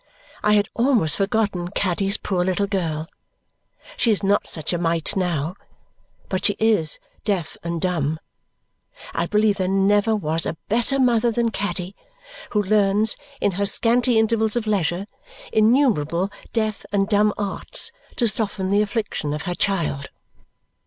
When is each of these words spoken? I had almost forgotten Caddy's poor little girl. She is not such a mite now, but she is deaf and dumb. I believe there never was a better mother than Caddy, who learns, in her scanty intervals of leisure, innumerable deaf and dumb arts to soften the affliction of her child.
I 0.43 0.53
had 0.53 0.67
almost 0.73 1.15
forgotten 1.17 1.67
Caddy's 1.69 2.17
poor 2.17 2.43
little 2.43 2.65
girl. 2.65 3.07
She 3.97 4.09
is 4.09 4.23
not 4.23 4.47
such 4.47 4.73
a 4.73 4.79
mite 4.79 5.15
now, 5.15 5.53
but 6.27 6.43
she 6.43 6.53
is 6.57 6.97
deaf 7.23 7.55
and 7.63 7.79
dumb. 7.79 8.19
I 9.13 9.27
believe 9.27 9.57
there 9.57 9.67
never 9.67 10.15
was 10.15 10.47
a 10.47 10.57
better 10.69 10.97
mother 10.99 11.29
than 11.29 11.51
Caddy, 11.51 11.95
who 12.49 12.63
learns, 12.63 13.15
in 13.39 13.51
her 13.51 13.65
scanty 13.67 14.17
intervals 14.17 14.55
of 14.55 14.65
leisure, 14.65 15.05
innumerable 15.53 16.31
deaf 16.51 16.83
and 16.91 17.07
dumb 17.07 17.31
arts 17.37 17.91
to 18.15 18.27
soften 18.27 18.71
the 18.71 18.81
affliction 18.81 19.35
of 19.35 19.43
her 19.43 19.53
child. 19.53 20.09